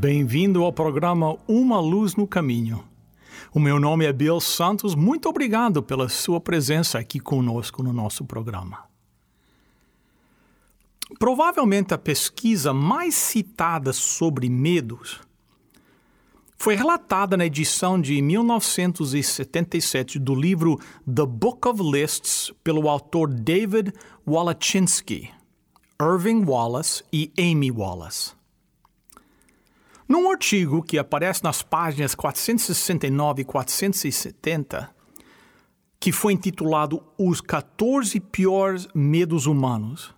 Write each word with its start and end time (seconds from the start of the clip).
Bem-vindo 0.00 0.64
ao 0.64 0.72
programa 0.72 1.36
Uma 1.46 1.78
Luz 1.78 2.16
no 2.16 2.26
Caminho. 2.26 2.82
O 3.52 3.60
meu 3.60 3.78
nome 3.78 4.06
é 4.06 4.12
Bill 4.14 4.40
Santos. 4.40 4.94
Muito 4.94 5.28
obrigado 5.28 5.82
pela 5.82 6.08
sua 6.08 6.40
presença 6.40 6.98
aqui 6.98 7.20
conosco 7.20 7.82
no 7.82 7.92
nosso 7.92 8.24
programa. 8.24 8.84
Provavelmente 11.18 11.92
a 11.92 11.98
pesquisa 11.98 12.72
mais 12.72 13.14
citada 13.14 13.92
sobre 13.92 14.48
medos 14.48 15.20
foi 16.56 16.74
relatada 16.74 17.36
na 17.36 17.44
edição 17.44 18.00
de 18.00 18.22
1977 18.22 20.18
do 20.18 20.34
livro 20.34 20.80
The 21.04 21.26
Book 21.26 21.68
of 21.68 21.82
Lists 21.82 22.50
pelo 22.64 22.88
autor 22.88 23.28
David 23.28 23.92
Walachinsky, 24.26 25.28
Irving 26.00 26.46
Wallace 26.46 27.04
e 27.12 27.30
Amy 27.38 27.70
Wallace. 27.70 28.39
Num 30.10 30.28
artigo 30.28 30.82
que 30.82 30.98
aparece 30.98 31.44
nas 31.44 31.62
páginas 31.62 32.16
469 32.16 33.42
e 33.42 33.44
470, 33.44 34.92
que 36.00 36.10
foi 36.10 36.32
intitulado 36.32 37.00
Os 37.16 37.40
14 37.40 38.18
Piores 38.18 38.88
Medos 38.92 39.46
Humanos, 39.46 40.12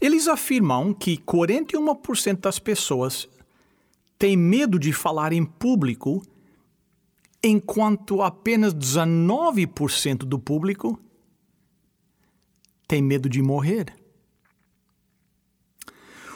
eles 0.00 0.26
afirmam 0.26 0.92
que 0.92 1.16
41% 1.16 2.40
das 2.40 2.58
pessoas 2.58 3.28
têm 4.18 4.36
medo 4.36 4.80
de 4.80 4.92
falar 4.92 5.32
em 5.32 5.44
público, 5.44 6.20
enquanto 7.44 8.20
apenas 8.20 8.74
19% 8.74 10.24
do 10.24 10.40
público 10.40 10.98
tem 12.88 13.00
medo 13.00 13.28
de 13.28 13.40
morrer. 13.40 13.94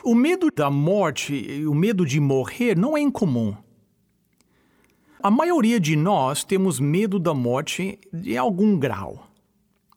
O 0.03 0.15
medo 0.15 0.51
da 0.51 0.71
morte, 0.71 1.65
o 1.67 1.75
medo 1.75 2.07
de 2.07 2.19
morrer, 2.19 2.77
não 2.77 2.97
é 2.97 3.01
incomum. 3.01 3.55
A 5.23 5.31
maioria 5.31 5.79
de 5.79 5.95
nós 5.97 6.43
temos 6.43 6.81
medo 6.81 7.19
da 7.19 7.35
morte 7.35 7.99
de 8.11 8.37
algum 8.39 8.79
grau. 8.79 9.29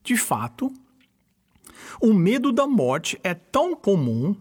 De 0.04 0.18
fato, 0.18 0.70
o 2.02 2.14
medo 2.14 2.52
da 2.52 2.68
morte 2.68 3.18
é 3.24 3.34
tão 3.34 3.74
comum 3.74 4.36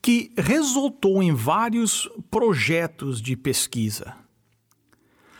que 0.00 0.30
resultou 0.36 1.20
em 1.20 1.34
vários 1.34 2.08
projetos 2.30 3.20
de 3.20 3.36
pesquisa. 3.36 4.14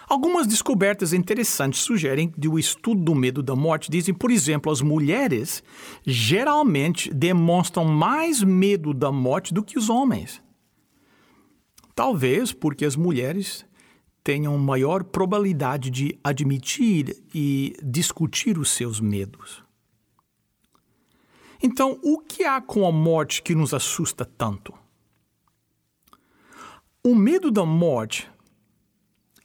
Algumas 0.08 0.46
descobertas 0.46 1.12
interessantes 1.12 1.80
sugerem 1.80 2.30
que 2.30 2.48
o 2.48 2.58
estudo 2.58 3.02
do 3.02 3.14
medo 3.14 3.42
da 3.42 3.54
morte 3.54 3.90
dizem, 3.90 4.14
por 4.14 4.30
exemplo, 4.30 4.72
as 4.72 4.80
mulheres 4.80 5.62
geralmente 6.06 7.12
demonstram 7.12 7.84
mais 7.84 8.42
medo 8.42 8.94
da 8.94 9.12
morte 9.12 9.52
do 9.52 9.62
que 9.62 9.78
os 9.78 9.90
homens. 9.90 10.42
Talvez 11.94 12.52
porque 12.52 12.86
as 12.86 12.96
mulheres 12.96 13.66
tenham 14.24 14.56
maior 14.56 15.04
probabilidade 15.04 15.90
de 15.90 16.18
admitir 16.24 17.14
e 17.34 17.74
discutir 17.82 18.58
os 18.58 18.70
seus 18.70 19.00
medos. 19.00 19.62
Então, 21.62 21.98
o 22.02 22.18
que 22.18 22.44
há 22.44 22.62
com 22.62 22.86
a 22.86 22.92
morte 22.92 23.42
que 23.42 23.54
nos 23.54 23.74
assusta 23.74 24.24
tanto? 24.24 24.72
O 27.04 27.14
medo 27.14 27.50
da 27.50 27.66
morte 27.66 28.30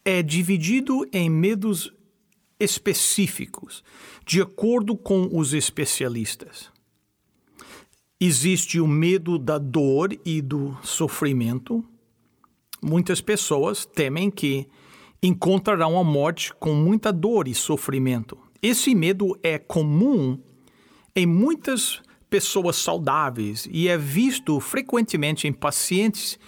é 0.06 0.22
dividido 0.22 1.08
em 1.12 1.30
medos 1.30 1.94
específicos, 2.60 3.84
de 4.26 4.42
acordo 4.42 4.96
com 4.96 5.30
os 5.32 5.54
especialistas. 5.54 6.72
Existe 8.20 8.80
o 8.80 8.88
medo 8.88 9.38
da 9.38 9.58
dor 9.58 10.18
e 10.26 10.42
do 10.42 10.78
sofrimento. 10.82 11.84
Muitas 12.82 13.20
pessoas 13.20 13.86
temem 13.86 14.32
que 14.32 14.68
encontrarão 15.22 15.98
a 15.98 16.04
morte 16.04 16.54
com 16.54 16.74
muita 16.74 17.12
dor 17.12 17.48
e 17.48 17.54
sofrimento. 17.54 18.38
Esse 18.62 18.96
medo 18.96 19.38
é 19.44 19.58
comum 19.58 20.40
em 21.16 21.26
muitas 21.26 22.02
pessoas 22.30 22.78
saudáveis 22.78 23.68
e 23.70 23.88
é 23.88 23.98
visto 23.98 24.60
frequentemente 24.60 25.48
em 25.48 25.54
pacientes 25.54 26.40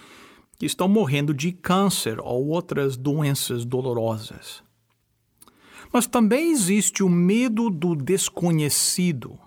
que 0.58 0.66
estão 0.66 0.88
morrendo 0.88 1.34
de 1.34 1.52
câncer 1.52 2.18
ou 2.20 2.48
outras 2.48 2.96
doenças 2.96 3.64
dolorosas. 3.64 4.62
Mas 5.92 6.06
também 6.06 6.50
existe 6.50 7.02
o 7.02 7.08
medo 7.08 7.70
do 7.70 7.94
desconhecido. 7.94 9.38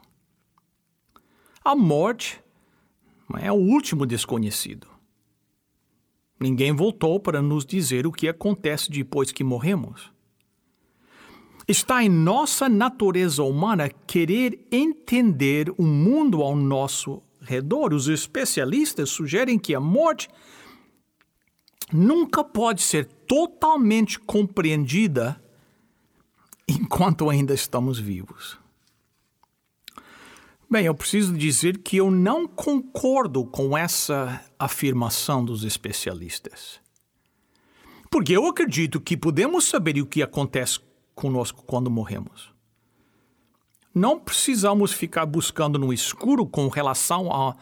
A 1.63 1.75
morte 1.75 2.41
é 3.39 3.51
o 3.51 3.55
último 3.55 4.05
desconhecido. 4.05 4.87
Ninguém 6.39 6.73
voltou 6.73 7.19
para 7.19 7.41
nos 7.41 7.65
dizer 7.65 8.07
o 8.07 8.11
que 8.11 8.27
acontece 8.27 8.89
depois 8.89 9.31
que 9.31 9.43
morremos. 9.43 10.11
Está 11.67 12.03
em 12.03 12.09
nossa 12.09 12.69
natureza 12.69 13.43
humana 13.43 13.89
querer 14.07 14.65
entender 14.71 15.71
o 15.77 15.83
mundo 15.83 16.41
ao 16.41 16.55
nosso 16.55 17.21
redor. 17.41 17.93
Os 17.93 18.07
especialistas 18.07 19.09
sugerem 19.09 19.59
que 19.59 19.75
a 19.75 19.79
morte 19.79 20.29
nunca 21.91 22.43
pode 22.43 22.81
ser 22.81 23.05
totalmente 23.05 24.19
compreendida 24.19 25.41
enquanto 26.67 27.29
ainda 27.29 27.53
estamos 27.53 27.99
vivos. 27.99 28.57
Bem, 30.69 30.85
eu 30.85 30.93
preciso 30.93 31.35
dizer 31.35 31.79
que 31.79 31.97
eu 31.97 32.11
não 32.11 32.47
concordo 32.47 33.43
com 33.43 33.75
essa 33.75 34.39
afirmação 34.59 35.43
dos 35.43 35.63
especialistas. 35.63 36.79
Porque 38.11 38.37
eu 38.37 38.45
acredito 38.45 39.01
que 39.01 39.17
podemos 39.17 39.65
saber 39.65 39.99
o 39.99 40.05
que 40.05 40.21
acontece 40.21 40.79
conosco 41.15 41.63
quando 41.65 41.89
morremos. 41.89 42.53
Não 43.93 44.19
precisamos 44.19 44.91
ficar 44.91 45.25
buscando 45.25 45.79
no 45.79 45.91
escuro 45.91 46.45
com 46.45 46.67
relação 46.67 47.33
a 47.33 47.55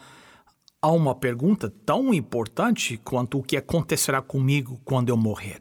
há 0.80 0.90
uma 0.90 1.14
pergunta 1.14 1.72
tão 1.84 2.14
importante 2.14 2.96
quanto 2.98 3.38
o 3.38 3.42
que 3.42 3.56
acontecerá 3.56 4.22
comigo 4.22 4.80
quando 4.84 5.08
eu 5.08 5.16
morrer. 5.16 5.60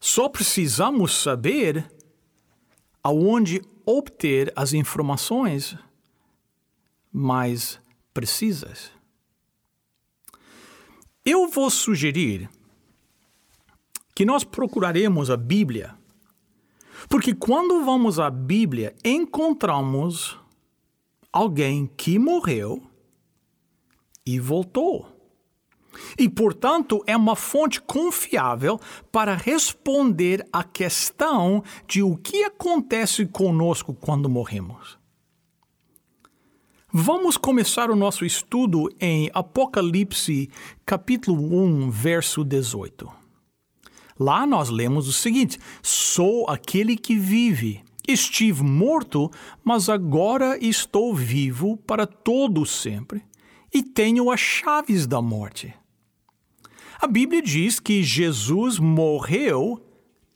Só 0.00 0.28
precisamos 0.28 1.14
saber 1.14 1.90
aonde 3.02 3.62
obter 3.86 4.52
as 4.56 4.72
informações 4.72 5.76
mais 7.12 7.78
precisas. 8.12 8.90
Eu 11.24 11.48
vou 11.48 11.70
sugerir 11.70 12.48
que 14.14 14.24
nós 14.24 14.44
procuraremos 14.44 15.30
a 15.30 15.36
Bíblia, 15.36 15.94
porque 17.08 17.34
quando 17.34 17.84
vamos 17.84 18.18
à 18.18 18.30
Bíblia, 18.30 18.94
encontramos 19.04 20.38
alguém 21.32 21.86
que 21.96 22.18
morreu 22.18 22.82
e 24.26 24.38
voltou. 24.38 25.06
E, 26.18 26.28
portanto, 26.28 27.02
é 27.06 27.16
uma 27.16 27.36
fonte 27.36 27.80
confiável 27.80 28.80
para 29.12 29.36
responder 29.36 30.46
à 30.52 30.64
questão 30.64 31.62
de 31.86 32.02
o 32.02 32.16
que 32.16 32.44
acontece 32.44 33.26
conosco 33.26 33.94
quando 33.94 34.28
morremos. 34.28 34.98
Vamos 36.92 37.36
começar 37.36 37.90
o 37.90 37.96
nosso 37.96 38.24
estudo 38.24 38.88
em 39.00 39.30
Apocalipse, 39.34 40.48
capítulo 40.86 41.60
1, 41.60 41.90
verso 41.90 42.44
18. 42.44 43.10
Lá 44.18 44.46
nós 44.46 44.70
lemos 44.70 45.08
o 45.08 45.12
seguinte: 45.12 45.58
Sou 45.82 46.48
aquele 46.48 46.96
que 46.96 47.16
vive. 47.16 47.82
Estive 48.06 48.62
morto, 48.62 49.30
mas 49.64 49.88
agora 49.88 50.58
estou 50.64 51.14
vivo 51.14 51.76
para 51.78 52.06
todo 52.06 52.66
sempre 52.66 53.24
e 53.74 53.82
tenho 53.82 54.30
as 54.30 54.38
chaves 54.38 55.04
da 55.04 55.20
morte. 55.20 55.74
A 57.00 57.08
Bíblia 57.08 57.42
diz 57.42 57.80
que 57.80 58.04
Jesus 58.04 58.78
morreu 58.78 59.84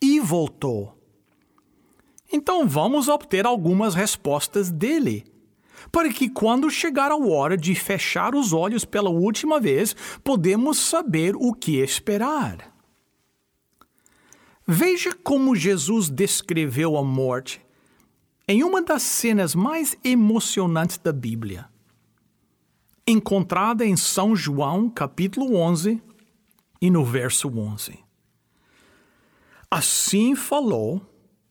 e 0.03 0.19
voltou. 0.19 0.99
Então 2.31 2.69
vamos 2.69 3.09
obter 3.09 3.47
algumas 3.47 3.95
respostas 3.95 4.71
dele, 4.71 5.25
para 5.93 6.13
que 6.13 6.29
quando 6.29 6.69
chegar 6.69 7.13
a 7.13 7.17
hora 7.17 7.57
de 7.57 7.75
fechar 7.75 8.35
os 8.35 8.53
olhos 8.53 8.85
pela 8.85 9.09
última 9.09 9.61
vez, 9.61 9.95
podemos 10.25 10.79
saber 10.79 11.37
o 11.37 11.55
que 11.55 11.77
esperar. 11.79 12.75
Veja 14.67 15.15
como 15.15 15.57
Jesus 15.57 16.11
descreveu 16.11 16.97
a 16.99 17.03
morte 17.03 17.65
em 18.47 18.65
uma 18.65 18.83
das 18.83 19.03
cenas 19.03 19.55
mais 19.55 19.97
emocionantes 20.03 20.99
da 20.99 21.13
Bíblia, 21.13 21.71
encontrada 23.11 23.87
em 23.87 23.97
São 23.97 24.37
João, 24.37 24.91
capítulo 24.91 25.57
11, 25.57 26.03
e 26.81 26.91
no 26.91 27.05
verso 27.05 27.49
11. 27.49 27.99
Assim 29.71 30.35
falou 30.35 31.01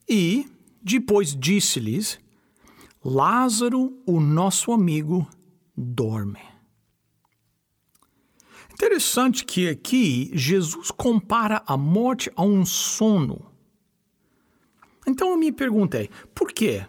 e, 0.07 0.47
depois 0.81 1.35
disse-lhes: 1.35 2.19
Lázaro, 3.03 4.01
o 4.05 4.19
nosso 4.19 4.71
amigo, 4.71 5.27
dorme. 5.75 6.41
Interessante 8.73 9.43
que 9.43 9.67
aqui 9.67 10.29
Jesus 10.33 10.91
compara 10.91 11.63
a 11.65 11.75
morte 11.75 12.31
a 12.35 12.43
um 12.43 12.63
sono. 12.65 13.51
Então 15.07 15.31
eu 15.31 15.37
me 15.37 15.51
perguntei, 15.51 16.09
por 16.35 16.51
quê? 16.51 16.85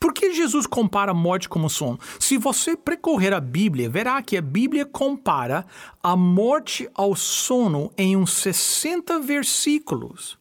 Por 0.00 0.14
que 0.14 0.32
Jesus 0.32 0.66
compara 0.66 1.10
a 1.10 1.14
morte 1.14 1.46
como 1.46 1.68
sono? 1.68 1.98
Se 2.18 2.38
você 2.38 2.74
percorrer 2.74 3.34
a 3.34 3.40
Bíblia, 3.40 3.90
verá 3.90 4.22
que 4.22 4.34
a 4.34 4.40
Bíblia 4.40 4.86
compara 4.86 5.66
a 6.02 6.16
morte 6.16 6.88
ao 6.94 7.14
sono 7.14 7.92
em 7.98 8.16
uns 8.16 8.32
60 8.32 9.20
versículos. 9.20 10.38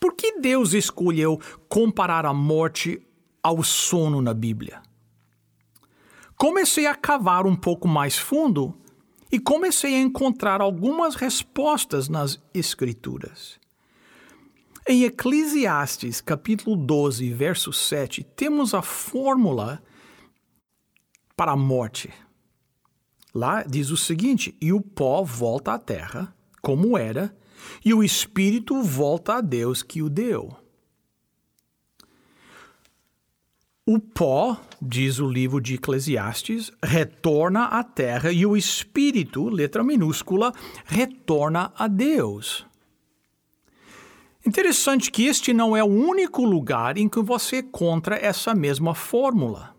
Por 0.00 0.14
que 0.14 0.40
Deus 0.40 0.72
escolheu 0.72 1.38
comparar 1.68 2.24
a 2.24 2.32
morte 2.32 3.06
ao 3.42 3.62
sono 3.62 4.22
na 4.22 4.32
Bíblia? 4.32 4.80
Comecei 6.38 6.86
a 6.86 6.94
cavar 6.94 7.46
um 7.46 7.54
pouco 7.54 7.86
mais 7.86 8.16
fundo 8.16 8.74
e 9.30 9.38
comecei 9.38 9.94
a 9.94 10.00
encontrar 10.00 10.62
algumas 10.62 11.16
respostas 11.16 12.08
nas 12.08 12.40
Escrituras. 12.54 13.62
Em 14.86 15.04
Eclesiastes, 15.04 16.20
capítulo 16.20 16.76
12, 16.76 17.32
verso 17.32 17.72
7, 17.72 18.22
temos 18.22 18.74
a 18.74 18.82
fórmula 18.82 19.82
para 21.34 21.52
a 21.52 21.56
morte. 21.56 22.12
Lá 23.34 23.62
diz 23.62 23.90
o 23.90 23.96
seguinte: 23.96 24.54
E 24.60 24.74
o 24.74 24.82
pó 24.82 25.24
volta 25.24 25.72
à 25.72 25.78
terra, 25.78 26.36
como 26.60 26.98
era, 26.98 27.34
e 27.82 27.94
o 27.94 28.04
espírito 28.04 28.82
volta 28.82 29.36
a 29.36 29.40
Deus 29.40 29.82
que 29.82 30.02
o 30.02 30.10
deu. 30.10 30.54
O 33.86 33.98
pó, 33.98 34.60
diz 34.82 35.18
o 35.18 35.26
livro 35.26 35.62
de 35.62 35.76
Eclesiastes, 35.76 36.70
retorna 36.82 37.64
à 37.68 37.82
terra 37.82 38.30
e 38.30 38.44
o 38.44 38.54
espírito, 38.54 39.48
letra 39.48 39.82
minúscula, 39.82 40.52
retorna 40.84 41.72
a 41.74 41.88
Deus. 41.88 42.66
Interessante 44.46 45.10
que 45.10 45.24
este 45.24 45.54
não 45.54 45.74
é 45.74 45.82
o 45.82 45.86
único 45.86 46.44
lugar 46.44 46.98
em 46.98 47.08
que 47.08 47.20
você 47.20 47.58
encontra 47.58 48.16
essa 48.16 48.54
mesma 48.54 48.94
fórmula. 48.94 49.74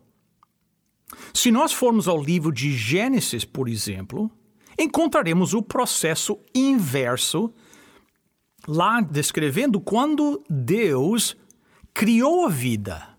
Se 1.34 1.52
nós 1.52 1.72
formos 1.72 2.08
ao 2.08 2.22
livro 2.22 2.52
de 2.52 2.72
Gênesis, 2.74 3.46
por 3.46 3.70
exemplo, 3.70 4.30
encontraremos 4.78 5.54
o 5.54 5.62
processo 5.62 6.40
inverso, 6.54 7.54
lá 8.68 9.02
descrevendo 9.02 9.80
quando 9.80 10.44
Deus 10.50 11.38
criou 11.94 12.48
a 12.48 12.50
vida. 12.50 13.16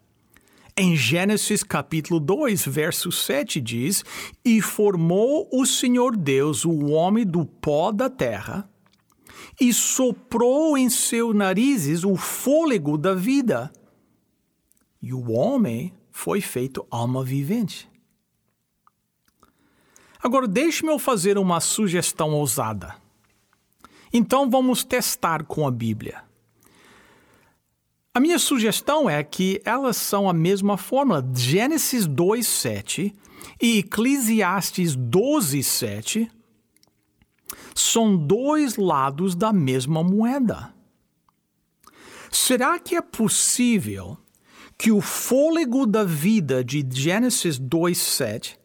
Em 0.76 0.96
Gênesis 0.96 1.62
capítulo 1.62 2.18
2, 2.18 2.66
verso 2.66 3.12
7 3.12 3.60
diz: 3.60 4.04
E 4.44 4.60
formou 4.60 5.48
o 5.52 5.64
Senhor 5.64 6.16
Deus 6.16 6.64
o 6.64 6.86
homem 6.86 7.24
do 7.24 7.46
pó 7.46 7.92
da 7.92 8.10
terra 8.10 8.68
e 9.60 9.72
soprou 9.72 10.76
em 10.76 10.88
seus 10.88 11.34
narizes 11.34 12.04
o 12.04 12.16
fôlego 12.16 12.98
da 12.98 13.14
vida. 13.14 13.72
E 15.00 15.12
o 15.12 15.30
homem 15.30 15.92
foi 16.10 16.40
feito 16.40 16.86
alma 16.90 17.24
vivente. 17.24 17.88
Agora, 20.22 20.48
deixe-me 20.48 20.98
fazer 20.98 21.38
uma 21.38 21.60
sugestão 21.60 22.32
ousada. 22.32 22.96
Então, 24.12 24.48
vamos 24.50 24.82
testar 24.82 25.44
com 25.44 25.66
a 25.66 25.70
Bíblia. 25.70 26.24
A 28.16 28.20
minha 28.20 28.38
sugestão 28.38 29.10
é 29.10 29.22
que 29.22 29.60
elas 29.62 29.96
são 29.98 30.28
a 30.28 30.32
mesma 30.32 30.78
fórmula. 30.78 31.22
Gênesis 31.34 32.06
2:7 32.06 33.14
e 33.60 33.80
Eclesiastes 33.80 34.96
12:7 34.96 36.30
são 37.76 38.16
dois 38.16 38.76
lados 38.76 39.34
da 39.34 39.52
mesma 39.52 40.02
moeda. 40.02 40.74
Será 42.32 42.78
que 42.78 42.96
é 42.96 43.02
possível 43.02 44.16
que 44.78 44.90
o 44.90 45.00
fôlego 45.00 45.86
da 45.86 46.02
vida 46.02 46.64
de 46.64 46.84
Gênesis 46.90 47.58
2:7 47.58 48.58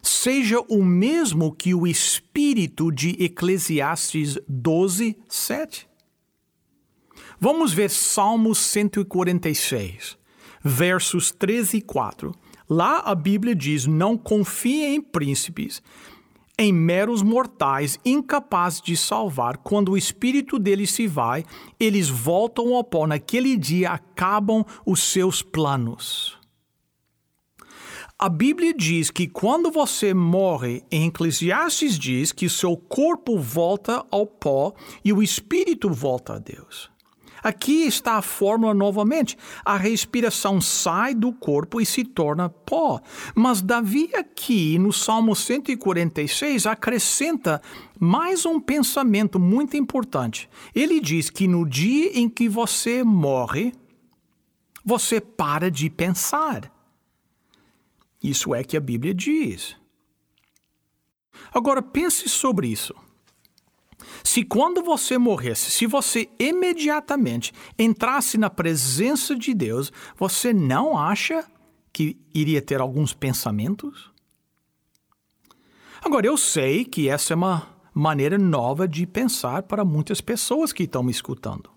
seja 0.00 0.60
o 0.68 0.84
mesmo 0.84 1.52
que 1.52 1.74
o 1.74 1.86
espírito 1.86 2.92
de 2.92 3.10
Eclesiastes 3.22 4.38
12:7? 4.48 5.88
Vamos 7.40 7.72
ver 7.72 7.90
Salmos 7.90 8.58
146, 8.58 10.16
versos 10.62 11.32
13 11.32 11.78
e 11.78 11.82
4. 11.82 12.32
Lá 12.68 13.00
a 13.00 13.14
Bíblia 13.14 13.54
diz: 13.54 13.86
Não 13.86 14.16
confie 14.16 14.84
em 14.84 15.00
príncipes, 15.00 15.82
em 16.58 16.72
meros 16.72 17.22
mortais 17.22 17.98
incapazes 18.04 18.80
de 18.80 18.96
salvar, 18.96 19.58
quando 19.58 19.92
o 19.92 19.96
espírito 19.96 20.58
deles 20.58 20.90
se 20.90 21.06
vai, 21.06 21.44
eles 21.78 22.08
voltam 22.08 22.74
ao 22.74 22.82
pó. 22.82 23.06
Naquele 23.06 23.56
dia 23.56 23.90
acabam 23.90 24.64
os 24.84 25.02
seus 25.02 25.42
planos. 25.42 26.38
A 28.18 28.30
Bíblia 28.30 28.72
diz 28.72 29.10
que 29.10 29.28
quando 29.28 29.70
você 29.70 30.14
morre, 30.14 30.82
em 30.90 31.08
Eclesiastes 31.08 31.98
diz 31.98 32.32
que 32.32 32.48
seu 32.48 32.74
corpo 32.74 33.38
volta 33.38 34.06
ao 34.10 34.26
pó 34.26 34.72
e 35.04 35.12
o 35.12 35.22
espírito 35.22 35.90
volta 35.90 36.36
a 36.36 36.38
Deus. 36.38 36.95
Aqui 37.46 37.84
está 37.84 38.14
a 38.14 38.22
fórmula 38.22 38.74
novamente. 38.74 39.38
A 39.64 39.76
respiração 39.76 40.60
sai 40.60 41.14
do 41.14 41.32
corpo 41.32 41.80
e 41.80 41.86
se 41.86 42.02
torna 42.02 42.48
pó. 42.48 43.00
Mas 43.36 43.62
Davi, 43.62 44.10
aqui 44.16 44.80
no 44.80 44.92
Salmo 44.92 45.36
146, 45.36 46.66
acrescenta 46.66 47.62
mais 48.00 48.44
um 48.44 48.58
pensamento 48.58 49.38
muito 49.38 49.76
importante. 49.76 50.50
Ele 50.74 50.98
diz 50.98 51.30
que 51.30 51.46
no 51.46 51.64
dia 51.64 52.18
em 52.18 52.28
que 52.28 52.48
você 52.48 53.04
morre, 53.04 53.72
você 54.84 55.20
para 55.20 55.70
de 55.70 55.88
pensar. 55.88 56.68
Isso 58.20 58.56
é 58.56 58.64
que 58.64 58.76
a 58.76 58.80
Bíblia 58.80 59.14
diz. 59.14 59.76
Agora 61.54 61.80
pense 61.80 62.28
sobre 62.28 62.66
isso. 62.66 62.92
Se 64.26 64.42
quando 64.42 64.82
você 64.82 65.16
morresse, 65.16 65.70
se 65.70 65.86
você 65.86 66.28
imediatamente 66.36 67.52
entrasse 67.78 68.36
na 68.36 68.50
presença 68.50 69.36
de 69.36 69.54
Deus, 69.54 69.92
você 70.18 70.52
não 70.52 70.98
acha 70.98 71.46
que 71.92 72.18
iria 72.34 72.60
ter 72.60 72.80
alguns 72.80 73.14
pensamentos? 73.14 74.10
Agora, 76.04 76.26
eu 76.26 76.36
sei 76.36 76.84
que 76.84 77.08
essa 77.08 77.34
é 77.34 77.36
uma 77.36 77.68
maneira 77.94 78.36
nova 78.36 78.88
de 78.88 79.06
pensar 79.06 79.62
para 79.62 79.84
muitas 79.84 80.20
pessoas 80.20 80.72
que 80.72 80.82
estão 80.82 81.04
me 81.04 81.12
escutando. 81.12 81.70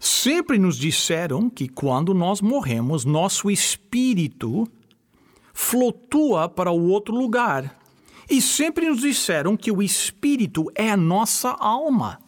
Sempre 0.00 0.58
nos 0.58 0.76
disseram 0.76 1.48
que 1.48 1.68
quando 1.68 2.12
nós 2.12 2.40
morremos, 2.40 3.04
nosso 3.04 3.48
espírito 3.48 4.68
flutua 5.54 6.48
para 6.48 6.72
o 6.72 6.88
outro 6.88 7.14
lugar 7.14 7.85
e 8.28 8.42
sempre 8.42 8.88
nos 8.88 9.00
disseram 9.00 9.56
que 9.56 9.70
o 9.70 9.82
espírito 9.82 10.70
é 10.74 10.90
a 10.90 10.96
nossa 10.96 11.50
alma. 11.50 12.18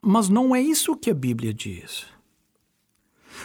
Mas 0.00 0.28
não 0.28 0.54
é 0.54 0.60
isso 0.60 0.96
que 0.96 1.10
a 1.10 1.14
Bíblia 1.14 1.52
diz. 1.52 2.06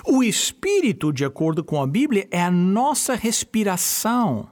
O 0.05 0.23
espírito, 0.23 1.11
de 1.11 1.25
acordo 1.25 1.63
com 1.63 1.81
a 1.81 1.87
Bíblia, 1.87 2.27
é 2.31 2.41
a 2.41 2.51
nossa 2.51 3.15
respiração. 3.15 4.49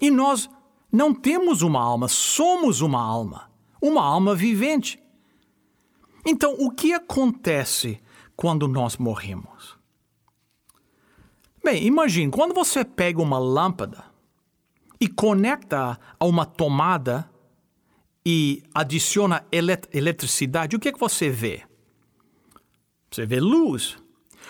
E 0.00 0.10
nós 0.10 0.50
não 0.92 1.14
temos 1.14 1.62
uma 1.62 1.80
alma, 1.80 2.08
somos 2.08 2.80
uma 2.80 3.00
alma, 3.00 3.50
uma 3.80 4.02
alma 4.02 4.34
vivente. 4.34 5.00
Então, 6.26 6.54
o 6.58 6.70
que 6.70 6.92
acontece 6.92 8.00
quando 8.36 8.68
nós 8.68 8.96
morremos? 8.96 9.78
Bem, 11.62 11.84
imagine, 11.84 12.30
quando 12.30 12.52
você 12.52 12.84
pega 12.84 13.22
uma 13.22 13.38
lâmpada 13.38 14.13
e 15.00 15.08
conecta 15.08 15.98
a 16.18 16.24
uma 16.24 16.46
tomada 16.46 17.30
e 18.24 18.62
adiciona 18.74 19.44
elet 19.52 19.88
eletricidade, 19.92 20.76
o 20.76 20.80
que, 20.80 20.88
é 20.88 20.92
que 20.92 20.98
você 20.98 21.28
vê? 21.28 21.62
Você 23.10 23.26
vê 23.26 23.38
luz. 23.38 23.96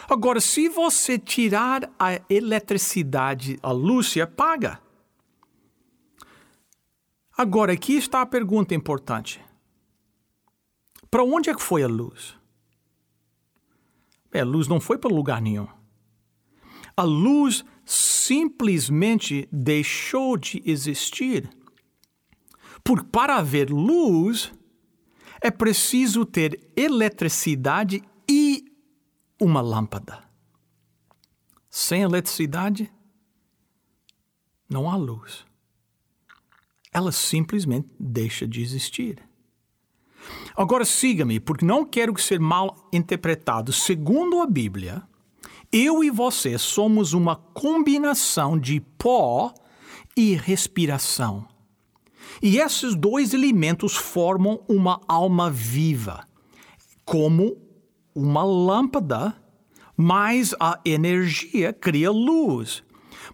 Agora, 0.09 0.41
se 0.41 0.69
você 0.69 1.19
tirar 1.19 1.91
a 1.99 2.21
eletricidade, 2.29 3.59
a 3.63 3.73
luz 3.73 4.09
se 4.09 4.21
apaga. 4.21 4.81
Agora, 7.37 7.73
aqui 7.73 7.95
está 7.97 8.23
a 8.23 8.27
pergunta 8.27 8.75
importante. 8.75 9.45
Para 11.11 11.25
onde 11.25 11.51
é 11.51 11.55
que 11.55 11.63
foi 11.63 11.83
a 11.83 11.89
luz? 11.89 12.37
É, 14.33 14.41
a 14.41 14.45
luz 14.45 14.69
não 14.69 14.81
foi 14.81 14.99
para 14.99 15.15
lugar 15.15 15.41
nenhum. 15.41 15.69
A 16.97 17.03
luz 17.03 17.65
simplesmente 17.85 19.49
deixou 19.51 20.37
de 20.37 20.63
existir. 20.65 21.51
Porque 22.83 23.07
para 23.11 23.37
haver 23.37 23.71
luz, 23.71 24.53
é 25.41 25.51
preciso 25.51 26.25
ter 26.25 26.61
eletricidade 26.77 28.03
e 28.29 28.65
uma 29.41 29.61
lâmpada. 29.61 30.23
Sem 31.69 32.03
eletricidade, 32.03 32.91
não 34.69 34.89
há 34.89 34.97
luz. 34.97 35.45
Ela 36.93 37.11
simplesmente 37.11 37.89
deixa 37.99 38.47
de 38.47 38.63
existir. 38.63 39.21
Agora 40.57 40.85
siga-me, 40.85 41.41
porque 41.41 41.65
não 41.65 41.85
quero 41.85 42.17
ser 42.21 42.39
mal 42.39 42.89
interpretado. 42.93 43.73
Segundo 43.73 44.41
a 44.41 44.47
Bíblia, 44.47 45.03
eu 45.77 46.05
e 46.05 46.09
você 46.09 46.57
somos 46.57 47.13
uma 47.15 47.35
combinação 47.35 48.57
de 48.57 48.81
pó 48.97 49.53
e 50.17 50.37
respiração. 50.37 51.49
E 52.41 52.59
esses 52.59 52.95
dois 52.95 53.35
elementos 53.35 53.97
formam 53.97 54.63
uma 54.69 55.01
alma 55.09 55.51
viva, 55.51 56.29
como 57.05 57.57
uma 58.15 58.45
lâmpada, 58.45 59.37
mas 59.97 60.55
a 60.61 60.79
energia 60.85 61.73
cria 61.73 62.13
luz. 62.13 62.85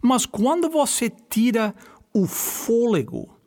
Mas 0.01 0.25
quando 0.25 0.71
você 0.71 1.11
tira 1.11 1.75
o 2.11 2.27
fôlego, 2.27 3.39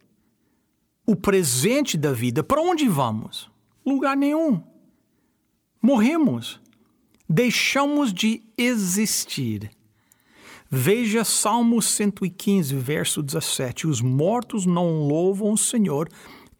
o 1.03 1.15
presente 1.15 1.97
da 1.97 2.13
vida, 2.13 2.43
para 2.43 2.61
onde 2.61 2.87
vamos? 2.87 3.49
Lugar 3.83 4.15
nenhum. 4.15 4.61
Morremos. 5.81 6.62
Deixamos 7.27 8.13
de 8.13 8.43
existir. 8.57 9.71
Veja 10.69 11.23
Salmo 11.23 11.81
115, 11.81 12.75
verso 12.75 13.21
17: 13.21 13.87
Os 13.87 14.01
mortos 14.01 14.65
não 14.65 15.07
louvam 15.07 15.53
o 15.53 15.57
Senhor, 15.57 16.09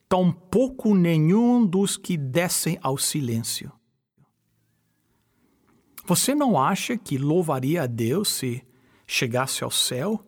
tampouco 0.07 0.93
nenhum 0.93 1.65
dos 1.65 1.97
que 1.97 2.15
descem 2.15 2.77
ao 2.81 2.97
silêncio. 2.97 3.71
Você 6.05 6.35
não 6.35 6.61
acha 6.61 6.97
que 6.97 7.17
louvaria 7.17 7.83
a 7.83 7.87
Deus 7.87 8.29
se 8.29 8.61
chegasse 9.07 9.63
ao 9.63 9.71
céu? 9.71 10.23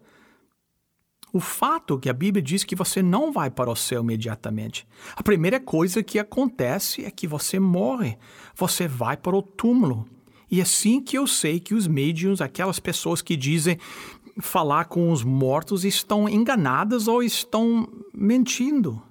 O 1.34 1.40
fato 1.42 2.00
que 2.00 2.10
a 2.10 2.14
Bíblia 2.14 2.42
diz 2.42 2.64
que 2.64 2.76
você 2.76 3.02
não 3.02 3.30
vai 3.32 3.52
para 3.52 3.70
o 3.70 3.76
céu 3.76 4.02
imediatamente. 4.02 4.88
A 5.16 5.22
primeira 5.22 5.60
coisa 5.60 6.02
que 6.02 6.18
acontece 6.18 7.04
é 7.04 7.12
que 7.12 7.28
você 7.28 7.60
morre. 7.60 8.18
Você 8.56 8.88
vai 8.88 9.18
para 9.18 9.36
o 9.36 9.42
túmulo. 9.42 10.08
E 10.50 10.60
é 10.60 10.64
assim 10.64 11.02
que 11.02 11.18
eu 11.18 11.26
sei 11.26 11.60
que 11.60 11.74
os 11.74 11.88
médiums, 11.88 12.42
aquelas 12.42 12.80
pessoas 12.80 13.22
que 13.22 13.36
dizem 13.36 13.80
falar 14.40 14.86
com 14.86 15.12
os 15.12 15.24
mortos, 15.24 15.86
estão 15.86 16.28
enganadas 16.28 17.08
ou 17.08 17.24
estão 17.24 17.88
mentindo. 18.14 19.02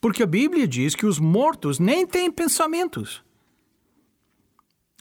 Porque 0.00 0.22
a 0.22 0.26
Bíblia 0.26 0.66
diz 0.66 0.94
que 0.94 1.06
os 1.06 1.18
mortos 1.18 1.78
nem 1.78 2.06
têm 2.06 2.30
pensamentos. 2.30 3.22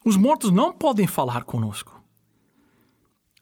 Os 0.03 0.17
mortos 0.17 0.51
não 0.51 0.74
podem 0.74 1.08
falar 1.08 1.43
conosco. 1.43 1.99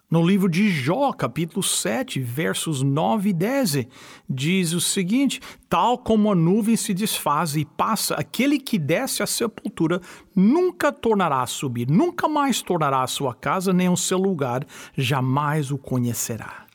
No 0.10 0.26
livro 0.26 0.48
de 0.48 0.70
Jó, 0.70 1.12
capítulo 1.12 1.62
7, 1.62 2.22
versos 2.22 2.82
9 2.82 3.32
e 3.32 3.34
10, 3.34 3.88
diz 4.30 4.72
o 4.72 4.80
seguinte: 4.80 5.42
Tal 5.68 5.98
como 5.98 6.32
a 6.32 6.36
nuvem 6.36 6.78
se 6.78 6.94
desfaz 6.94 7.58
e 7.58 7.66
passa, 7.66 8.16
aquele 8.16 8.58
que 8.58 8.80
desce 8.80 9.22
à 9.22 9.28
sepultura 9.28 10.00
nunca 10.34 10.94
tornará 10.94 11.42
a 11.42 11.46
subir, 11.46 11.90
nunca 11.90 12.30
mais 12.30 12.62
tornará 12.62 13.04
a 13.04 13.08
sua 13.08 13.36
casa 13.36 13.74
nem 13.74 13.90
o 13.90 13.98
seu 13.98 14.18
lugar, 14.18 14.66
jamais 14.96 15.72
o 15.72 15.78
conhecerá. 15.78 16.67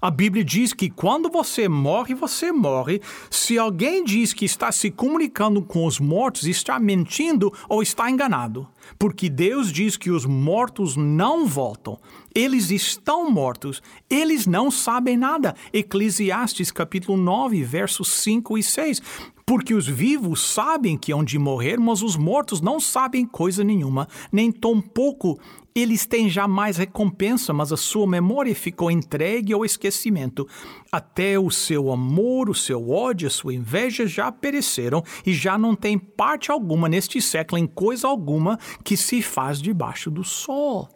A 0.00 0.10
Bíblia 0.10 0.44
diz 0.44 0.72
que 0.72 0.90
quando 0.90 1.30
você 1.30 1.68
morre, 1.68 2.14
você 2.14 2.52
morre. 2.52 3.00
Se 3.30 3.58
alguém 3.58 4.04
diz 4.04 4.32
que 4.32 4.44
está 4.44 4.70
se 4.70 4.90
comunicando 4.90 5.62
com 5.62 5.86
os 5.86 5.98
mortos, 5.98 6.44
está 6.44 6.78
mentindo 6.78 7.52
ou 7.68 7.82
está 7.82 8.10
enganado. 8.10 8.68
Porque 8.98 9.28
Deus 9.28 9.72
diz 9.72 9.96
que 9.96 10.10
os 10.10 10.26
mortos 10.26 10.96
não 10.96 11.46
voltam. 11.46 11.98
Eles 12.34 12.70
estão 12.70 13.30
mortos. 13.30 13.82
Eles 14.08 14.46
não 14.46 14.70
sabem 14.70 15.16
nada. 15.16 15.54
Eclesiastes 15.72 16.70
capítulo 16.70 17.16
9, 17.16 17.62
versos 17.64 18.08
5 18.12 18.58
e 18.58 18.62
6. 18.62 19.02
Porque 19.46 19.74
os 19.74 19.86
vivos 19.86 20.42
sabem 20.42 20.98
que 20.98 21.12
hão 21.12 21.22
de 21.22 21.38
morrer, 21.38 21.78
mas 21.78 22.02
os 22.02 22.16
mortos 22.16 22.60
não 22.60 22.80
sabem 22.80 23.24
coisa 23.24 23.62
nenhuma, 23.62 24.08
nem 24.32 24.50
tampouco 24.50 25.38
eles 25.76 26.06
têm 26.06 26.30
jamais 26.30 26.78
recompensa, 26.78 27.52
mas 27.52 27.70
a 27.70 27.76
sua 27.76 28.06
memória 28.06 28.54
ficou 28.54 28.90
entregue 28.90 29.52
ao 29.52 29.62
esquecimento. 29.62 30.48
Até 30.90 31.38
o 31.38 31.50
seu 31.50 31.92
amor, 31.92 32.48
o 32.48 32.54
seu 32.54 32.90
ódio, 32.90 33.28
a 33.28 33.30
sua 33.30 33.52
inveja 33.52 34.06
já 34.06 34.32
pereceram 34.32 35.04
e 35.24 35.34
já 35.34 35.58
não 35.58 35.76
tem 35.76 35.98
parte 35.98 36.50
alguma 36.50 36.88
neste 36.88 37.20
século 37.20 37.58
em 37.58 37.66
coisa 37.66 38.08
alguma 38.08 38.58
que 38.82 38.96
se 38.96 39.20
faz 39.20 39.60
debaixo 39.60 40.10
do 40.10 40.24
sol. 40.24 40.88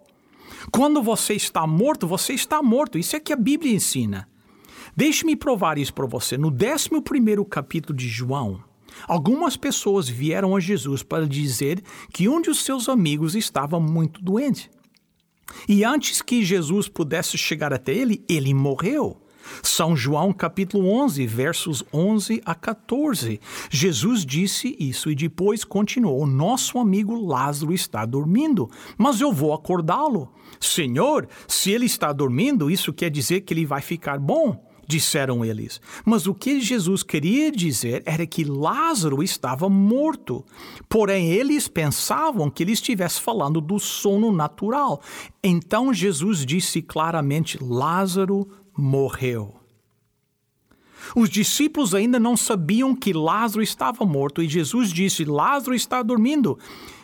Quando 0.73 1.03
você 1.03 1.35
está 1.35 1.67
morto, 1.67 2.07
você 2.07 2.33
está 2.33 2.63
morto. 2.63 2.99
Isso 2.99 3.15
é 3.15 3.21
que 3.21 3.33
a 3.33 3.37
Bíblia 3.37 3.75
ensina. 3.75 4.29
Deixe-me 4.97 5.37
provar 5.37 5.79
isso 5.79 5.93
para 5.93 6.07
você. 6.07 6.39
No 6.39 6.49
11 6.49 6.91
capítulo 7.49 7.97
de 7.97 8.09
João, 8.09 8.63
Algumas 9.07 9.57
pessoas 9.57 10.09
vieram 10.09 10.57
a 10.57 10.61
Jesus 10.61 11.03
para 11.03 11.27
dizer 11.27 11.83
que 12.13 12.29
um 12.29 12.41
de 12.41 12.55
seus 12.55 12.89
amigos 12.89 13.35
estava 13.35 13.79
muito 13.81 14.23
doente. 14.23 14.71
E 15.69 15.85
antes 15.85 16.23
que 16.23 16.45
Jesus 16.45 16.89
pudesse 16.89 17.37
chegar 17.37 17.73
até 17.73 17.93
ele, 17.93 18.25
ele 18.29 18.55
morreu. 18.55 19.21
São 19.63 19.97
João 19.97 20.33
capítulo 20.33 20.89
11, 20.89 21.27
versos 21.27 21.85
11 21.93 22.43
a 22.45 22.55
14. 22.55 23.41
Jesus 23.71 24.25
disse 24.25 24.77
isso 24.79 25.11
e 25.11 25.15
depois 25.15 25.65
continuou: 25.65 26.27
Nosso 26.27 26.79
amigo 26.79 27.15
Lázaro 27.15 27.73
está 27.73 28.05
dormindo, 28.05 28.71
mas 28.97 29.21
eu 29.21 29.33
vou 29.33 29.53
acordá-lo. 29.53 30.33
Senhor, 30.61 31.29
se 31.49 31.71
ele 31.71 31.87
está 31.87 32.13
dormindo, 32.13 32.71
isso 32.71 32.93
quer 32.93 33.11
dizer 33.11 33.41
que 33.41 33.55
ele 33.55 33.67
vai 33.67 33.81
ficar 33.81 34.19
bom 34.19 34.70
disseram 34.91 35.45
eles. 35.45 35.81
Mas 36.05 36.27
o 36.27 36.35
que 36.35 36.61
Jesus 36.61 37.03
queria 37.03 37.51
dizer 37.51 38.03
era 38.05 38.27
que 38.27 38.45
Lázaro 38.45 39.23
estava 39.23 39.69
morto. 39.69 40.45
Porém, 40.89 41.31
eles 41.31 41.69
pensavam 41.69 42.51
que 42.51 42.63
ele 42.63 42.73
estivesse 42.73 43.21
falando 43.21 43.61
do 43.61 43.79
sono 43.79 44.33
natural. 44.33 45.01
Então 45.43 45.95
Jesus 45.95 46.45
disse 46.45 46.83
claramente: 46.83 47.63
Lázaro 47.63 48.49
morreu. 48.77 49.55
Os 51.17 51.31
discípulos 51.31 51.95
ainda 51.95 52.19
não 52.21 52.37
sabiam 52.37 52.95
que 52.95 53.13
Lázaro 53.13 53.63
estava 53.63 54.05
morto 54.05 54.43
e 54.43 54.49
Jesus 54.49 54.93
disse: 54.93 55.25
Lázaro 55.25 55.75
está 55.75 56.03
dormindo. 56.03 56.59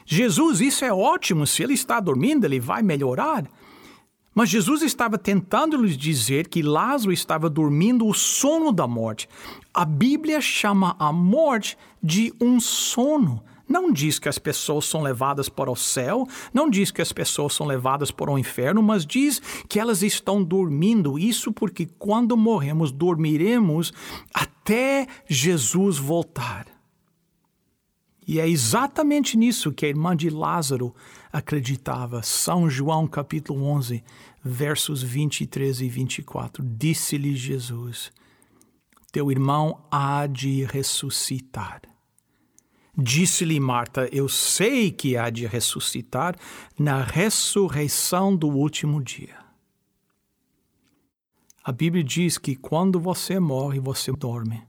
Jesus, 0.05 0.61
isso 0.61 0.85
é 0.85 0.93
ótimo, 0.93 1.47
se 1.47 1.65
ele 1.65 1.75
está 1.75 1.99
dormindo, 1.99 2.45
ele 2.45 2.61
vai 2.61 2.81
melhorar. 2.83 3.45
Mas 4.37 4.51
Jesus 4.51 4.83
estava 4.83 5.17
tentando 5.17 5.79
lhes 5.79 5.97
dizer 5.97 6.47
que 6.49 6.61
Lázaro 6.61 7.11
estava 7.11 7.49
dormindo 7.49 8.07
o 8.07 8.13
sono 8.13 8.71
da 8.71 8.87
morte. 8.87 9.27
A 9.73 9.83
Bíblia 9.83 10.43
chama 10.43 10.95
a 10.99 11.11
morte 11.11 11.75
de 12.03 12.35
um 12.39 12.61
sono. 12.61 13.43
Não 13.67 13.91
diz 13.91 14.19
que 14.19 14.29
as 14.29 14.39
pessoas 14.39 14.85
são 14.85 15.01
levadas 15.01 15.49
para 15.49 15.71
o 15.71 15.75
céu, 15.75 16.29
não 16.53 16.69
diz 16.69 16.91
que 16.91 17.01
as 17.01 17.15
pessoas 17.15 17.55
são 17.55 17.67
levadas 17.67 18.11
para 18.11 18.31
o 18.31 18.39
inferno, 18.39 18.83
mas 18.83 19.07
diz 19.07 19.41
que 19.67 19.81
elas 19.81 20.03
estão 20.03 20.45
dormindo. 20.45 21.19
Isso 21.19 21.51
porque 21.51 21.89
quando 21.99 22.37
morremos, 22.37 22.93
dormiremos 22.93 23.91
até 24.35 25.07
Jesus 25.27 25.97
voltar. 25.97 26.67
E 28.27 28.39
é 28.39 28.47
exatamente 28.47 29.37
nisso 29.37 29.73
que 29.73 29.87
a 29.87 29.89
irmã 29.89 30.15
de 30.15 30.29
Lázaro 30.29 30.95
acreditava. 31.37 32.23
São 32.23 32.69
João 32.69 33.07
capítulo 33.07 33.63
11, 33.65 34.03
versos 34.43 35.03
23 35.03 35.83
e 35.83 35.89
24. 35.89 36.65
Disse-lhe 36.65 37.37
Jesus: 37.37 38.11
Teu 39.13 39.31
irmão 39.31 39.87
há 39.91 40.27
de 40.27 40.65
ressuscitar. 40.65 41.83
Disse-lhe 42.97 43.61
Marta: 43.61 44.09
Eu 44.11 44.31
sei 44.31 44.91
que 44.91 45.19
há 45.19 45.29
de 45.29 45.47
ressuscitar 45.47 46.35
na 46.79 47.03
ressurreição 47.03 48.35
do 48.35 48.49
último 48.49 49.03
dia. 49.03 49.37
A 51.63 51.71
Bíblia 51.71 52.03
diz 52.03 52.39
que 52.39 52.57
quando 52.57 52.99
você 52.99 53.39
morre, 53.39 53.79
você 53.79 54.11
dorme. 54.11 54.67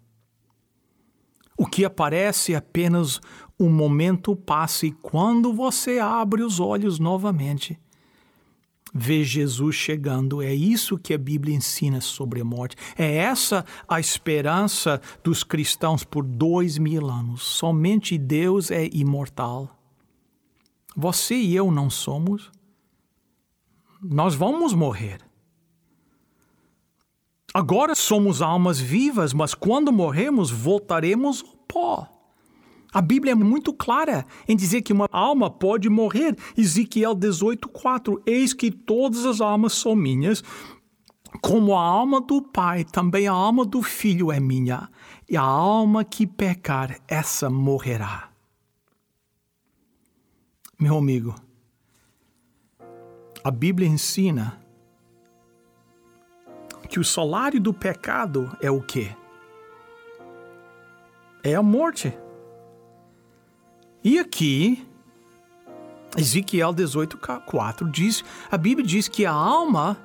O 1.57 1.65
que 1.65 1.85
aparece 1.85 2.53
é 2.53 2.57
apenas 2.57 3.21
o 3.57 3.69
momento 3.69 4.35
passa 4.35 4.85
e 4.85 4.91
quando 4.91 5.53
você 5.53 5.99
abre 5.99 6.43
os 6.43 6.59
olhos 6.59 6.99
novamente, 6.99 7.79
vê 8.93 9.23
Jesus 9.23 9.75
chegando. 9.75 10.41
É 10.41 10.53
isso 10.53 10.97
que 10.97 11.13
a 11.13 11.17
Bíblia 11.17 11.55
ensina 11.55 12.01
sobre 12.01 12.41
a 12.41 12.45
morte. 12.45 12.75
É 12.97 13.15
essa 13.15 13.65
a 13.87 13.99
esperança 13.99 15.01
dos 15.23 15.43
cristãos 15.43 16.03
por 16.03 16.23
dois 16.23 16.77
mil 16.77 17.09
anos. 17.09 17.43
Somente 17.43 18.17
Deus 18.17 18.71
é 18.71 18.89
imortal. 18.93 19.75
Você 20.95 21.35
e 21.35 21.55
eu 21.55 21.71
não 21.71 21.89
somos. 21.89 22.51
Nós 24.01 24.35
vamos 24.35 24.73
morrer. 24.73 25.19
Agora 27.53 27.95
somos 27.95 28.41
almas 28.41 28.79
vivas, 28.79 29.33
mas 29.33 29.55
quando 29.55 29.91
morremos, 29.91 30.51
voltaremos 30.51 31.43
ao 31.43 31.57
pó. 31.67 32.16
A 32.93 33.01
Bíblia 33.01 33.33
é 33.33 33.35
muito 33.35 33.73
clara 33.73 34.25
em 34.47 34.55
dizer 34.55 34.81
que 34.81 34.93
uma 34.93 35.07
alma 35.11 35.49
pode 35.49 35.89
morrer. 35.89 36.35
Ezequiel 36.57 37.15
18:4 37.15 38.21
Eis 38.25 38.53
que 38.53 38.71
todas 38.71 39.25
as 39.25 39.41
almas 39.41 39.73
são 39.73 39.95
minhas, 39.95 40.43
como 41.41 41.75
a 41.75 41.81
alma 41.81 42.21
do 42.21 42.41
Pai, 42.41 42.83
também 42.83 43.27
a 43.27 43.33
alma 43.33 43.65
do 43.65 43.81
Filho 43.81 44.31
é 44.31 44.39
minha, 44.39 44.89
e 45.29 45.35
a 45.35 45.41
alma 45.41 46.03
que 46.03 46.25
pecar, 46.25 46.99
essa 47.07 47.49
morrerá. 47.49 48.29
Meu 50.79 50.97
amigo, 50.97 51.35
a 53.43 53.51
Bíblia 53.51 53.87
ensina 53.87 54.61
que 56.89 56.99
o 56.99 57.03
salário 57.03 57.59
do 57.59 57.73
pecado 57.73 58.55
é 58.61 58.71
o 58.71 58.81
quê? 58.81 59.15
É 61.43 61.55
a 61.55 61.61
morte. 61.61 62.17
E 64.07 64.19
aqui, 64.19 64.87
Ezequiel 66.15 66.71
18, 66.71 67.17
4 67.45 67.91
diz, 67.91 68.23
a 68.49 68.57
Bíblia 68.57 68.87
diz 68.87 69.09
que 69.09 69.25
a 69.25 69.33
alma, 69.33 69.97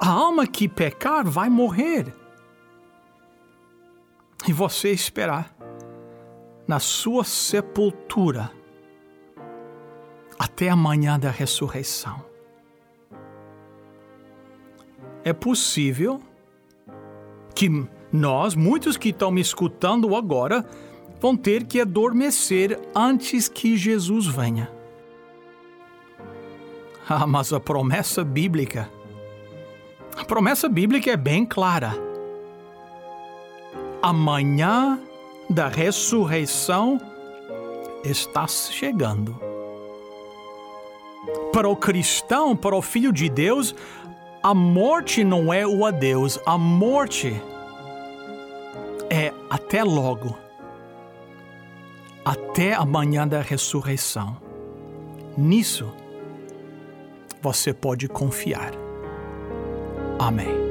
a 0.00 0.08
alma 0.08 0.44
que 0.48 0.68
pecar 0.68 1.24
vai 1.24 1.48
morrer. 1.48 2.12
E 4.48 4.52
você 4.52 4.90
esperar 4.90 5.54
na 6.66 6.80
sua 6.80 7.22
sepultura 7.22 8.50
até 10.36 10.70
a 10.70 10.74
manhã 10.74 11.20
da 11.20 11.30
ressurreição. 11.30 12.20
É 15.22 15.32
possível 15.32 16.20
que 17.54 17.68
nós, 18.12 18.56
muitos 18.56 18.96
que 18.96 19.10
estão 19.10 19.30
me 19.30 19.40
escutando 19.40 20.16
agora, 20.16 20.66
vão 21.20 21.36
ter 21.36 21.64
que 21.64 21.80
adormecer 21.80 22.80
antes 22.94 23.46
que 23.46 23.76
Jesus 23.76 24.26
venha. 24.26 24.70
Ah, 27.08 27.26
mas 27.26 27.52
a 27.52 27.60
promessa 27.60 28.24
bíblica, 28.24 28.88
a 30.16 30.24
promessa 30.24 30.68
bíblica 30.68 31.10
é 31.10 31.16
bem 31.16 31.44
clara. 31.44 31.92
Amanhã 34.00 34.98
da 35.48 35.68
ressurreição 35.68 36.98
está 38.02 38.46
chegando. 38.46 39.38
Para 41.52 41.68
o 41.68 41.76
cristão, 41.76 42.56
para 42.56 42.74
o 42.74 42.80
filho 42.80 43.12
de 43.12 43.28
Deus, 43.28 43.74
a 44.42 44.54
morte 44.54 45.22
não 45.22 45.52
é 45.52 45.66
o 45.66 45.84
adeus, 45.84 46.38
a 46.46 46.56
morte 46.56 47.34
é 49.10 49.34
até 49.50 49.84
logo 49.84 50.49
até 52.24 52.74
a 52.74 52.84
manhã 52.84 53.26
da 53.26 53.40
ressurreição. 53.40 54.36
Nisso 55.36 55.92
você 57.42 57.72
pode 57.72 58.08
confiar. 58.08 58.72
Amém. 60.18 60.69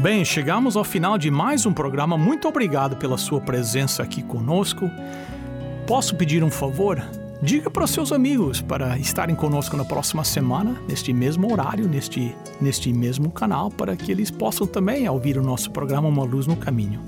Bem, 0.00 0.24
chegamos 0.24 0.78
ao 0.78 0.84
final 0.84 1.18
de 1.18 1.30
mais 1.30 1.66
um 1.66 1.74
programa. 1.74 2.16
Muito 2.16 2.48
obrigado 2.48 2.96
pela 2.96 3.18
sua 3.18 3.38
presença 3.38 4.02
aqui 4.02 4.22
conosco. 4.22 4.90
Posso 5.86 6.16
pedir 6.16 6.42
um 6.42 6.50
favor? 6.50 7.04
Diga 7.42 7.70
para 7.70 7.86
seus 7.86 8.10
amigos 8.10 8.62
para 8.62 8.96
estarem 8.96 9.36
conosco 9.36 9.76
na 9.76 9.84
próxima 9.84 10.24
semana, 10.24 10.74
neste 10.88 11.12
mesmo 11.12 11.52
horário, 11.52 11.86
neste, 11.86 12.34
neste 12.58 12.90
mesmo 12.94 13.30
canal, 13.30 13.70
para 13.70 13.94
que 13.94 14.10
eles 14.10 14.30
possam 14.30 14.66
também 14.66 15.06
ouvir 15.06 15.36
o 15.36 15.42
nosso 15.42 15.70
programa 15.70 16.08
Uma 16.08 16.24
Luz 16.24 16.46
no 16.46 16.56
Caminho. 16.56 17.02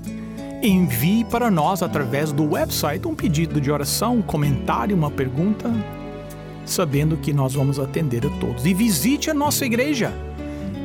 Envie 0.61 1.25
para 1.25 1.49
nós 1.49 1.81
através 1.81 2.31
do 2.31 2.51
website 2.51 3.07
um 3.07 3.15
pedido 3.15 3.59
de 3.59 3.71
oração, 3.71 4.17
um 4.17 4.21
comentário, 4.21 4.95
uma 4.95 5.09
pergunta, 5.09 5.67
sabendo 6.63 7.17
que 7.17 7.33
nós 7.33 7.55
vamos 7.55 7.79
atender 7.79 8.23
a 8.23 8.29
todos. 8.39 8.67
E 8.67 8.73
visite 8.75 9.31
a 9.31 9.33
nossa 9.33 9.65
igreja. 9.65 10.13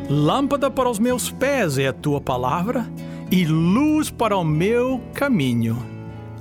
Lâmpada 0.09 0.71
para 0.71 0.89
os 0.89 0.99
meus 0.99 1.31
pés 1.31 1.77
é 1.77 1.89
a 1.89 1.93
tua 1.93 2.19
palavra 2.19 2.91
e 3.31 3.45
luz 3.45 4.11
para 4.11 4.37
o 4.39 4.45
meu 4.45 5.03
caminho. 5.13 5.77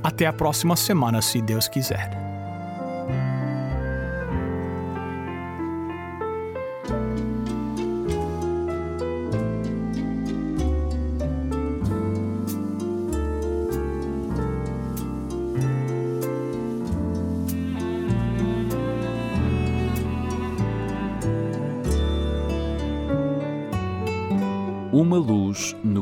Até 0.01 0.25
a 0.25 0.32
próxima 0.32 0.77
semana, 0.77 1.21
se 1.21 1.41
Deus 1.41 1.67
quiser. 1.67 2.27